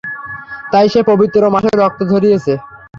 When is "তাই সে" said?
0.71-1.01